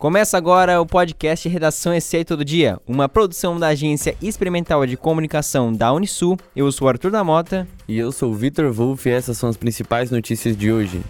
Começa 0.00 0.38
agora 0.38 0.80
o 0.80 0.86
podcast 0.86 1.46
Redação 1.46 1.92
ECE 1.92 2.24
Todo 2.24 2.42
Dia, 2.42 2.80
uma 2.88 3.06
produção 3.06 3.60
da 3.60 3.66
Agência 3.66 4.16
Experimental 4.22 4.86
de 4.86 4.96
Comunicação 4.96 5.70
da 5.70 5.92
Unisul. 5.92 6.38
Eu 6.56 6.72
sou 6.72 6.88
Arthur 6.88 7.10
da 7.10 7.22
Mota. 7.22 7.68
E 7.86 7.98
eu 7.98 8.10
sou 8.10 8.32
Vitor 8.32 8.72
Wolff 8.72 9.06
e 9.06 9.12
essas 9.12 9.36
são 9.36 9.50
as 9.50 9.58
principais 9.58 10.10
notícias 10.10 10.56
de 10.56 10.72
hoje. 10.72 11.02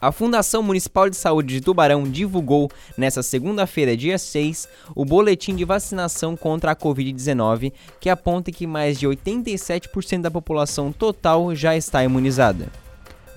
A 0.00 0.10
Fundação 0.10 0.62
Municipal 0.62 1.10
de 1.10 1.16
Saúde 1.16 1.56
de 1.56 1.60
Tubarão 1.60 2.04
divulgou, 2.04 2.70
nesta 2.96 3.22
segunda-feira, 3.22 3.94
dia 3.94 4.16
6, 4.16 4.66
o 4.94 5.04
boletim 5.04 5.54
de 5.54 5.66
vacinação 5.66 6.38
contra 6.38 6.70
a 6.70 6.76
Covid-19, 6.76 7.74
que 8.00 8.08
aponta 8.08 8.50
que 8.50 8.66
mais 8.66 8.98
de 8.98 9.06
87% 9.06 10.22
da 10.22 10.30
população 10.30 10.90
total 10.90 11.54
já 11.54 11.76
está 11.76 12.02
imunizada 12.02 12.87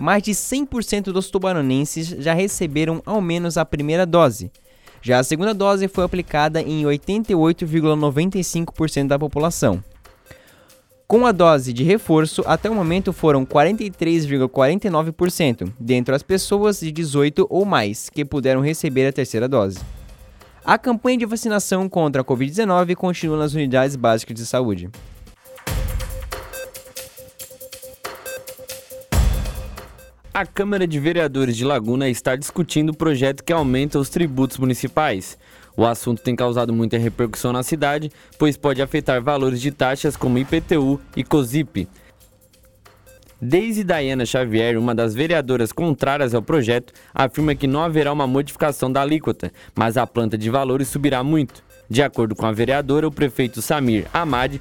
mais 0.01 0.23
de 0.23 0.31
100% 0.31 1.11
dos 1.11 1.29
tubaronenses 1.29 2.07
já 2.07 2.33
receberam 2.33 3.03
ao 3.05 3.21
menos 3.21 3.55
a 3.55 3.63
primeira 3.63 4.03
dose. 4.05 4.51
Já 5.01 5.19
a 5.19 5.23
segunda 5.23 5.53
dose 5.53 5.87
foi 5.87 6.03
aplicada 6.03 6.59
em 6.61 6.83
88,95% 6.83 9.07
da 9.07 9.19
população. 9.19 9.81
Com 11.07 11.25
a 11.25 11.31
dose 11.31 11.71
de 11.71 11.83
reforço, 11.83 12.43
até 12.47 12.69
o 12.69 12.75
momento 12.75 13.13
foram 13.13 13.45
43,49% 13.45 15.71
dentre 15.79 16.13
as 16.15 16.23
pessoas 16.23 16.79
de 16.79 16.91
18 16.91 17.45
ou 17.49 17.65
mais 17.65 18.09
que 18.09 18.25
puderam 18.25 18.61
receber 18.61 19.07
a 19.07 19.13
terceira 19.13 19.47
dose. 19.47 19.79
A 20.63 20.77
campanha 20.77 21.17
de 21.17 21.25
vacinação 21.25 21.89
contra 21.89 22.21
a 22.21 22.25
Covid-19 22.25 22.93
continua 22.95 23.35
nas 23.37 23.53
unidades 23.53 23.95
básicas 23.95 24.35
de 24.35 24.45
saúde. 24.45 24.91
A 30.41 30.45
Câmara 30.47 30.87
de 30.87 30.99
Vereadores 30.99 31.55
de 31.55 31.63
Laguna 31.63 32.09
está 32.09 32.35
discutindo 32.35 32.89
o 32.89 32.97
projeto 32.97 33.43
que 33.43 33.53
aumenta 33.53 33.99
os 33.99 34.09
tributos 34.09 34.57
municipais. 34.57 35.37
O 35.77 35.85
assunto 35.85 36.23
tem 36.23 36.35
causado 36.35 36.73
muita 36.73 36.97
repercussão 36.97 37.53
na 37.53 37.61
cidade, 37.61 38.11
pois 38.39 38.57
pode 38.57 38.81
afetar 38.81 39.21
valores 39.21 39.61
de 39.61 39.69
taxas 39.69 40.17
como 40.17 40.39
IPTU 40.39 40.99
e 41.15 41.23
COSIP. 41.23 41.87
Desde 43.39 43.83
Diana 43.83 44.25
Xavier, 44.25 44.79
uma 44.79 44.95
das 44.95 45.13
vereadoras 45.13 45.71
contrárias 45.71 46.33
ao 46.33 46.41
projeto, 46.41 46.91
afirma 47.13 47.53
que 47.53 47.67
não 47.67 47.83
haverá 47.83 48.11
uma 48.11 48.25
modificação 48.25 48.91
da 48.91 49.03
alíquota, 49.03 49.53
mas 49.75 49.95
a 49.95 50.07
planta 50.07 50.39
de 50.39 50.49
valores 50.49 50.87
subirá 50.87 51.23
muito. 51.23 51.63
De 51.87 52.01
acordo 52.01 52.35
com 52.35 52.47
a 52.47 52.51
vereadora, 52.51 53.07
o 53.07 53.11
prefeito 53.11 53.61
Samir 53.61 54.07
Ahmad 54.11 54.59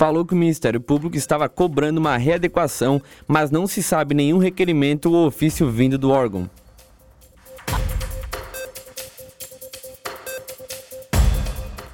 falou 0.00 0.24
que 0.24 0.32
o 0.32 0.36
Ministério 0.36 0.80
Público 0.80 1.14
estava 1.14 1.46
cobrando 1.46 2.00
uma 2.00 2.16
readequação, 2.16 3.02
mas 3.28 3.50
não 3.50 3.66
se 3.66 3.82
sabe 3.82 4.14
nenhum 4.14 4.38
requerimento 4.38 5.12
ou 5.12 5.26
ofício 5.26 5.70
vindo 5.70 5.98
do 5.98 6.08
órgão. 6.08 6.48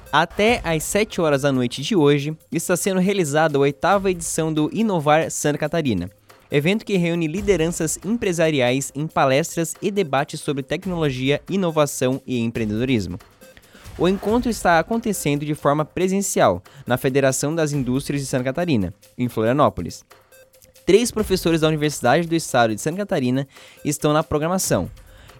Até 0.09 0.61
às 0.63 0.83
7 0.83 1.19
horas 1.19 1.41
da 1.41 1.51
noite 1.51 1.81
de 1.81 1.97
hoje, 1.97 2.33
está 2.49 2.77
sendo 2.77 3.01
realizada 3.01 3.57
a 3.57 3.61
oitava 3.61 4.09
edição 4.09 4.53
do 4.53 4.69
Inovar 4.71 5.29
Santa 5.29 5.57
Catarina, 5.57 6.09
evento 6.49 6.85
que 6.85 6.95
reúne 6.95 7.27
lideranças 7.27 7.99
empresariais 8.05 8.89
em 8.95 9.05
palestras 9.05 9.75
e 9.81 9.91
debates 9.91 10.39
sobre 10.39 10.63
tecnologia, 10.63 11.41
inovação 11.49 12.21
e 12.25 12.39
empreendedorismo. 12.39 13.19
O 13.99 14.07
encontro 14.07 14.47
está 14.47 14.77
acontecendo 14.77 15.43
de 15.43 15.55
forma 15.55 15.83
presencial 15.83 16.61
na 16.85 16.97
Federação 16.97 17.55
das 17.55 17.71
Indústrias 17.71 18.21
de 18.21 18.27
Santa 18.27 18.43
Catarina, 18.43 18.93
em 19.17 19.27
Florianópolis. 19.27 20.05
Três 20.85 21.09
professores 21.09 21.61
da 21.61 21.67
Universidade 21.67 22.27
do 22.27 22.35
Estado 22.35 22.75
de 22.75 22.81
Santa 22.81 22.97
Catarina 22.97 23.47
estão 23.83 24.13
na 24.13 24.21
programação, 24.21 24.87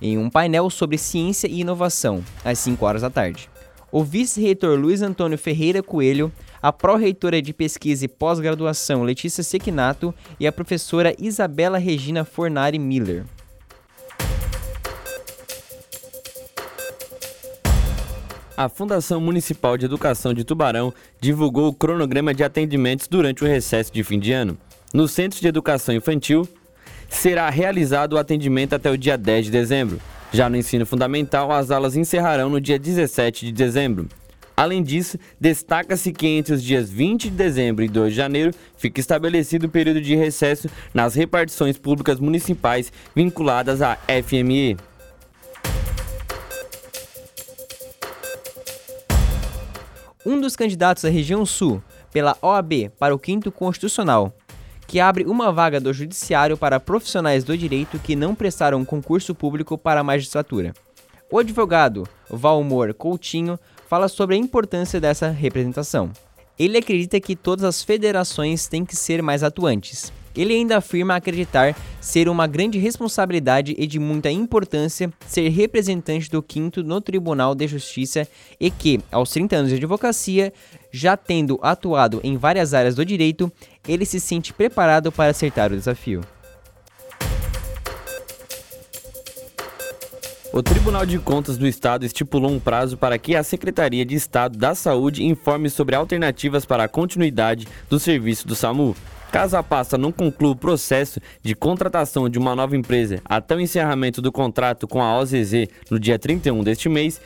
em 0.02 0.18
um 0.18 0.28
painel 0.28 0.72
sobre 0.72 0.98
ciência 0.98 1.48
e 1.48 1.62
inovação, 1.62 2.24
às 2.44 2.58
5 2.58 2.84
horas 2.84 3.04
da 3.04 3.12
tarde. 3.12 3.48
O 3.92 4.04
vice-reitor 4.04 4.78
Luiz 4.78 5.04
Antônio 5.04 5.38
Ferreira 5.38 5.84
Coelho, 5.84 6.32
a 6.60 6.74
pró-reitora 6.74 7.40
de 7.40 7.54
pesquisa 7.54 8.06
e 8.06 8.08
pós-graduação 8.08 9.04
Letícia 9.04 9.44
Sequinato 9.44 10.12
e 10.40 10.48
a 10.48 10.52
professora 10.52 11.16
Isabela 11.20 11.78
Regina 11.78 12.26
Fornari 12.26 12.80
Miller. 12.80 13.24
A 18.58 18.68
Fundação 18.68 19.22
Municipal 19.22 19.78
de 19.78 19.86
Educação 19.86 20.34
de 20.34 20.44
Tubarão 20.44 20.92
divulgou 21.22 21.68
o 21.68 21.74
cronograma 21.74 22.34
de 22.34 22.44
atendimentos 22.44 23.08
durante 23.08 23.44
o 23.44 23.48
recesso 23.48 23.94
de 23.94 24.04
fim 24.04 24.20
de 24.20 24.34
ano. 24.34 24.58
No 24.92 25.08
Centro 25.08 25.40
de 25.40 25.48
Educação 25.48 25.94
Infantil, 25.94 26.50
será 27.08 27.48
realizado 27.52 28.14
o 28.14 28.18
atendimento 28.18 28.74
até 28.74 28.90
o 28.90 28.98
dia 28.98 29.16
10 29.16 29.46
de 29.46 29.52
dezembro. 29.52 30.02
Já 30.34 30.50
no 30.50 30.58
ensino 30.58 30.88
fundamental, 30.88 31.52
as 31.52 31.70
aulas 31.70 31.96
encerrarão 31.96 32.50
no 32.50 32.60
dia 32.60 32.80
17 32.80 33.46
de 33.46 33.52
dezembro. 33.52 34.08
Além 34.56 34.82
disso, 34.82 35.20
destaca-se 35.40 36.12
que 36.12 36.26
entre 36.26 36.56
os 36.56 36.64
dias 36.64 36.90
20 36.90 37.30
de 37.30 37.36
dezembro 37.36 37.86
e 37.86 37.88
2 37.88 38.10
de 38.10 38.18
janeiro 38.18 38.52
fica 38.76 39.00
estabelecido 39.00 39.68
o 39.68 39.70
período 39.70 40.02
de 40.02 40.16
recesso 40.16 40.68
nas 40.96 41.14
repartições 41.14 41.78
públicas 41.78 42.20
municipais 42.20 42.92
vinculadas 43.16 43.84
à 43.84 44.00
FME. 44.24 44.76
Um 50.26 50.40
dos 50.40 50.56
candidatos 50.56 51.04
da 51.04 51.10
região 51.10 51.46
sul 51.46 51.82
pela 52.12 52.38
OAB 52.42 52.92
para 52.98 53.14
o 53.14 53.20
quinto 53.20 53.52
constitucional, 53.52 54.34
que 54.88 55.00
abre 55.00 55.26
uma 55.26 55.52
vaga 55.52 55.80
do 55.80 55.94
judiciário 55.94 56.58
para 56.58 56.80
profissionais 56.80 57.44
do 57.44 57.58
direito 57.58 58.00
que 58.00 58.16
não 58.16 58.34
prestaram 58.34 58.86
concurso 58.86 59.36
público 59.36 59.78
para 59.78 60.00
a 60.00 60.04
magistratura. 60.04 60.74
O 61.30 61.38
advogado 61.38 62.08
Valmor 62.30 62.94
Coutinho 62.94 63.60
fala 63.88 64.08
sobre 64.08 64.36
a 64.36 64.40
importância 64.40 65.00
dessa 65.00 65.30
representação. 65.30 66.12
Ele 66.58 66.78
acredita 66.78 67.20
que 67.20 67.36
todas 67.36 67.64
as 67.66 67.84
federações 67.84 68.68
têm 68.68 68.86
que 68.86 68.96
ser 68.96 69.22
mais 69.22 69.44
atuantes, 69.44 70.12
ele 70.38 70.54
ainda 70.54 70.78
afirma 70.78 71.16
acreditar 71.16 71.76
ser 72.00 72.30
uma 72.30 72.48
grande 72.48 72.78
responsabilidade 72.78 73.76
e 73.78 73.88
de 73.88 74.00
muita 74.00 74.32
importância 74.32 75.12
ser 75.26 75.50
representante 75.50 76.30
do 76.30 76.42
quinto 76.42 76.84
no 76.84 77.02
Tribunal 77.02 77.56
de 77.56 77.68
Justiça 77.68 78.28
e 78.60 78.70
que, 78.72 79.00
aos 79.12 79.32
30 79.32 79.56
anos 79.56 79.70
de 79.70 79.76
advocacia, 79.76 80.54
já 80.92 81.18
tendo 81.18 81.60
atuado 81.62 82.22
em 82.24 82.38
várias 82.38 82.74
áreas 82.74 82.96
do 82.96 83.04
direito, 83.04 83.52
ele 83.88 84.06
se 84.06 84.20
sente 84.20 84.54
preparado 84.54 85.12
para 85.12 85.32
acertar 85.32 85.72
o 85.72 85.76
desafio. 85.76 86.22
O 90.54 90.64
Tribunal 90.64 91.06
de 91.06 91.20
Contas 91.20 91.58
do 91.58 91.68
Estado 91.68 92.06
estipulou 92.06 92.50
um 92.50 92.60
prazo 92.60 92.98
para 92.98 93.18
que 93.20 93.36
a 93.36 93.44
Secretaria 93.44 94.04
de 94.06 94.16
Estado 94.16 94.58
da 94.58 94.74
Saúde 94.74 95.24
informe 95.24 95.70
sobre 95.70 95.94
alternativas 95.94 96.66
para 96.66 96.86
a 96.86 96.88
continuidade 96.88 97.68
do 97.90 98.00
serviço 98.00 98.48
do 98.48 98.56
SAMU. 98.56 98.96
Caso 99.32 99.58
a 99.58 99.64
pasta 99.64 99.98
não 99.98 100.12
conclua 100.12 100.52
o 100.52 100.56
processo 100.56 101.20
de 101.44 101.54
contratação 101.54 102.30
de 102.30 102.40
uma 102.40 102.56
nova 102.56 102.78
empresa 102.78 103.22
até 103.26 103.56
o 103.56 103.60
encerramento 103.60 104.22
do 104.22 104.32
contrato 104.32 104.88
com 104.88 105.02
a 105.02 105.18
OZZ 105.20 105.68
no 105.92 106.00
dia 106.00 106.18
31 106.18 106.64
deste 106.64 106.88
mês, 106.88 107.20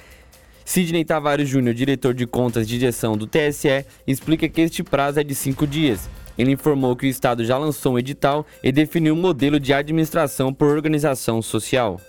Sidney 0.66 1.06
Tavares 1.06 1.48
Júnior, 1.48 1.76
diretor 1.76 2.14
de 2.14 2.26
contas 2.26 2.68
de 2.68 2.80
gestão 2.80 3.18
do 3.18 3.28
TSE, 3.28 3.86
explica 4.08 4.48
que 4.48 4.62
este 4.62 4.84
prazo 4.84 5.20
é 5.20 5.24
de 5.24 5.36
cinco 5.36 5.68
dias. 5.68 6.10
Ele 6.38 6.52
informou 6.52 6.96
que 6.96 7.06
o 7.06 7.10
Estado 7.10 7.44
já 7.44 7.58
lançou 7.58 7.94
um 7.94 8.00
edital 8.00 8.46
e 8.64 8.72
definiu 8.72 9.14
um 9.14 9.20
modelo 9.20 9.60
de 9.60 9.74
administração 9.74 10.54
por 10.54 10.68
organização 10.70 11.42
social. 11.42 12.00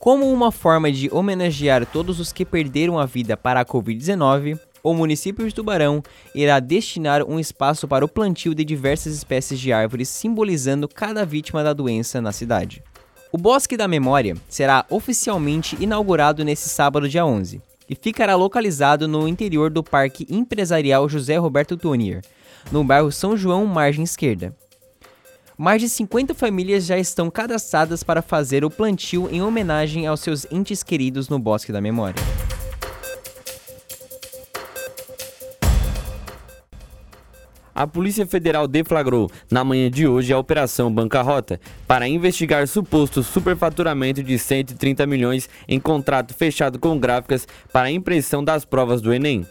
Como 0.00 0.32
uma 0.32 0.50
forma 0.50 0.90
de 0.90 1.10
homenagear 1.12 1.84
todos 1.84 2.18
os 2.20 2.32
que 2.32 2.42
perderam 2.42 2.98
a 2.98 3.04
vida 3.04 3.36
para 3.36 3.60
a 3.60 3.66
Covid-19, 3.66 4.58
o 4.82 4.94
município 4.94 5.46
de 5.46 5.54
Tubarão 5.54 6.02
irá 6.34 6.58
destinar 6.58 7.22
um 7.22 7.38
espaço 7.38 7.86
para 7.86 8.02
o 8.02 8.08
plantio 8.08 8.54
de 8.54 8.64
diversas 8.64 9.14
espécies 9.14 9.60
de 9.60 9.74
árvores, 9.74 10.08
simbolizando 10.08 10.88
cada 10.88 11.26
vítima 11.26 11.62
da 11.62 11.74
doença 11.74 12.18
na 12.18 12.32
cidade. 12.32 12.82
O 13.30 13.36
Bosque 13.36 13.76
da 13.76 13.86
Memória 13.86 14.38
será 14.48 14.86
oficialmente 14.88 15.76
inaugurado 15.78 16.46
nesse 16.46 16.70
sábado, 16.70 17.06
dia 17.06 17.26
11, 17.26 17.60
e 17.86 17.94
ficará 17.94 18.34
localizado 18.34 19.06
no 19.06 19.28
interior 19.28 19.68
do 19.68 19.84
Parque 19.84 20.26
Empresarial 20.30 21.10
José 21.10 21.36
Roberto 21.36 21.76
Tonier, 21.76 22.22
no 22.72 22.82
bairro 22.82 23.12
São 23.12 23.36
João, 23.36 23.66
margem 23.66 24.04
esquerda. 24.04 24.56
Mais 25.62 25.82
de 25.82 25.90
50 25.90 26.32
famílias 26.32 26.86
já 26.86 26.96
estão 26.96 27.30
cadastradas 27.30 28.02
para 28.02 28.22
fazer 28.22 28.64
o 28.64 28.70
plantio 28.70 29.28
em 29.30 29.42
homenagem 29.42 30.06
aos 30.06 30.20
seus 30.20 30.46
entes 30.50 30.82
queridos 30.82 31.28
no 31.28 31.38
Bosque 31.38 31.70
da 31.70 31.82
Memória. 31.82 32.14
A 37.74 37.86
Polícia 37.86 38.26
Federal 38.26 38.66
deflagrou, 38.66 39.30
na 39.50 39.62
manhã 39.62 39.90
de 39.90 40.08
hoje, 40.08 40.32
a 40.32 40.38
Operação 40.38 40.90
Bancarrota 40.90 41.60
para 41.86 42.08
investigar 42.08 42.66
suposto 42.66 43.22
superfaturamento 43.22 44.22
de 44.22 44.38
130 44.38 45.06
milhões 45.06 45.46
em 45.68 45.78
contrato 45.78 46.32
fechado 46.32 46.78
com 46.78 46.98
gráficas 46.98 47.46
para 47.70 47.90
impressão 47.90 48.42
das 48.42 48.64
provas 48.64 49.02
do 49.02 49.12
Enem. 49.12 49.46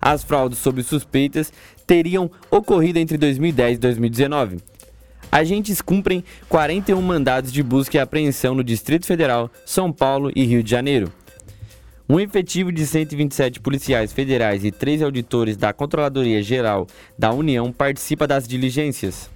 As 0.00 0.24
fraudes 0.24 0.60
sob 0.60 0.82
suspeitas 0.82 1.52
teriam 1.86 2.30
ocorrido 2.50 2.98
entre 2.98 3.18
2010 3.18 3.76
e 3.76 3.80
2019 3.80 4.75
agentes 5.30 5.80
cumprem 5.80 6.24
41 6.48 7.00
mandados 7.00 7.52
de 7.52 7.62
busca 7.62 7.96
e 7.96 8.00
apreensão 8.00 8.54
no 8.54 8.64
Distrito 8.64 9.06
Federal, 9.06 9.50
São 9.64 9.92
Paulo 9.92 10.30
e 10.34 10.44
Rio 10.44 10.62
de 10.62 10.70
Janeiro. 10.70 11.12
Um 12.08 12.20
efetivo 12.20 12.70
de 12.70 12.86
127 12.86 13.58
policiais 13.58 14.12
federais 14.12 14.64
e 14.64 14.70
três 14.70 15.02
auditores 15.02 15.56
da 15.56 15.72
Controladoria 15.72 16.40
Geral 16.40 16.86
da 17.18 17.32
União 17.32 17.72
participa 17.72 18.28
das 18.28 18.46
diligências. 18.46 19.28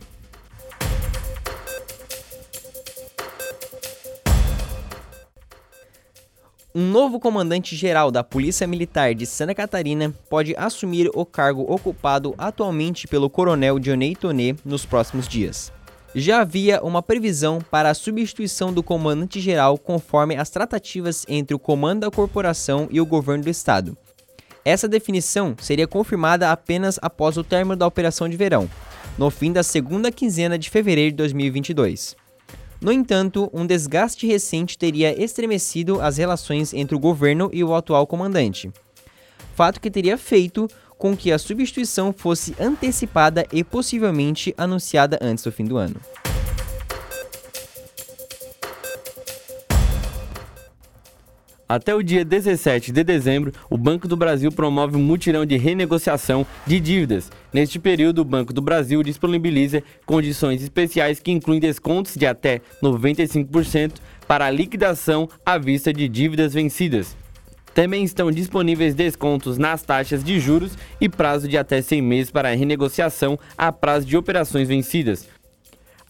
Um 6.72 6.88
novo 6.88 7.18
comandante-geral 7.18 8.12
da 8.12 8.22
Polícia 8.22 8.64
Militar 8.64 9.12
de 9.12 9.26
Santa 9.26 9.52
Catarina 9.52 10.14
pode 10.28 10.54
assumir 10.56 11.10
o 11.12 11.26
cargo 11.26 11.62
ocupado 11.62 12.32
atualmente 12.38 13.08
pelo 13.08 13.28
coronel 13.28 13.80
Dionei 13.80 14.14
Tonê 14.14 14.54
nos 14.64 14.86
próximos 14.86 15.26
dias. 15.26 15.72
Já 16.14 16.40
havia 16.40 16.82
uma 16.82 17.02
previsão 17.02 17.60
para 17.70 17.88
a 17.88 17.94
substituição 17.94 18.72
do 18.72 18.82
comandante-geral 18.82 19.78
conforme 19.78 20.36
as 20.36 20.50
tratativas 20.50 21.24
entre 21.28 21.54
o 21.54 21.58
comando 21.58 22.00
da 22.00 22.10
corporação 22.10 22.88
e 22.90 23.00
o 23.00 23.06
governo 23.06 23.44
do 23.44 23.50
estado. 23.50 23.96
Essa 24.64 24.88
definição 24.88 25.54
seria 25.60 25.86
confirmada 25.86 26.50
apenas 26.50 26.98
após 27.00 27.36
o 27.36 27.44
término 27.44 27.76
da 27.76 27.86
operação 27.86 28.28
de 28.28 28.36
verão, 28.36 28.68
no 29.16 29.30
fim 29.30 29.52
da 29.52 29.62
segunda 29.62 30.10
quinzena 30.10 30.58
de 30.58 30.68
fevereiro 30.68 31.12
de 31.12 31.16
2022. 31.18 32.16
No 32.80 32.90
entanto, 32.90 33.48
um 33.52 33.64
desgaste 33.64 34.26
recente 34.26 34.76
teria 34.76 35.22
estremecido 35.22 36.00
as 36.00 36.16
relações 36.16 36.74
entre 36.74 36.96
o 36.96 37.00
governo 37.00 37.50
e 37.52 37.62
o 37.62 37.72
atual 37.74 38.06
comandante. 38.06 38.70
Fato 39.54 39.80
que 39.80 39.90
teria 39.90 40.18
feito 40.18 40.66
com 41.00 41.16
que 41.16 41.32
a 41.32 41.38
substituição 41.38 42.12
fosse 42.12 42.54
antecipada 42.60 43.46
e 43.50 43.64
possivelmente 43.64 44.54
anunciada 44.56 45.18
antes 45.22 45.42
do 45.42 45.50
fim 45.50 45.64
do 45.64 45.78
ano. 45.78 45.96
Até 51.66 51.94
o 51.94 52.02
dia 52.02 52.24
17 52.24 52.92
de 52.92 53.02
dezembro, 53.02 53.52
o 53.70 53.78
Banco 53.78 54.06
do 54.06 54.16
Brasil 54.16 54.52
promove 54.52 54.96
um 54.96 55.02
mutirão 55.02 55.46
de 55.46 55.56
renegociação 55.56 56.44
de 56.66 56.78
dívidas. 56.80 57.30
Neste 57.52 57.78
período, 57.78 58.18
o 58.22 58.24
Banco 58.24 58.52
do 58.52 58.60
Brasil 58.60 59.02
disponibiliza 59.02 59.82
condições 60.04 60.62
especiais 60.62 61.20
que 61.20 61.30
incluem 61.30 61.60
descontos 61.60 62.14
de 62.16 62.26
até 62.26 62.60
95% 62.82 63.92
para 64.26 64.46
a 64.46 64.50
liquidação 64.50 65.28
à 65.46 65.56
vista 65.56 65.92
de 65.92 66.08
dívidas 66.08 66.52
vencidas. 66.52 67.16
Também 67.74 68.04
estão 68.04 68.30
disponíveis 68.30 68.94
descontos 68.94 69.56
nas 69.56 69.82
taxas 69.82 70.24
de 70.24 70.40
juros 70.40 70.76
e 71.00 71.08
prazo 71.08 71.48
de 71.48 71.56
até 71.56 71.80
100 71.80 72.02
meses 72.02 72.30
para 72.30 72.54
renegociação 72.54 73.38
a 73.56 73.70
prazo 73.70 74.06
de 74.06 74.16
operações 74.16 74.68
vencidas. 74.68 75.28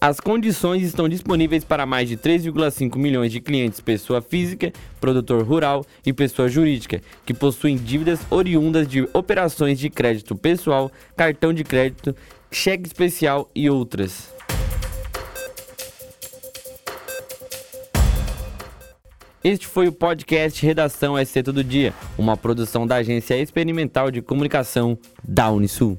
As 0.03 0.19
condições 0.19 0.81
estão 0.81 1.07
disponíveis 1.07 1.63
para 1.63 1.85
mais 1.85 2.09
de 2.09 2.17
3,5 2.17 2.97
milhões 2.97 3.31
de 3.31 3.39
clientes 3.39 3.79
pessoa 3.79 4.19
física, 4.19 4.73
produtor 4.99 5.43
rural 5.43 5.85
e 6.03 6.11
pessoa 6.11 6.49
jurídica, 6.49 6.99
que 7.23 7.35
possuem 7.35 7.77
dívidas 7.77 8.19
oriundas 8.31 8.87
de 8.87 9.07
operações 9.13 9.77
de 9.77 9.91
crédito 9.91 10.35
pessoal, 10.35 10.91
cartão 11.15 11.53
de 11.53 11.63
crédito, 11.63 12.15
cheque 12.51 12.87
especial 12.87 13.47
e 13.53 13.69
outras. 13.69 14.33
Este 19.43 19.65
foi 19.65 19.87
o 19.87 19.91
podcast 19.91 20.63
Redação 20.63 21.17
SC 21.17 21.41
Todo 21.41 21.63
Dia, 21.63 21.95
uma 22.15 22.37
produção 22.37 22.85
da 22.85 22.97
Agência 22.97 23.41
Experimental 23.41 24.11
de 24.11 24.21
Comunicação 24.21 24.95
da 25.27 25.49
Unisul. 25.49 25.97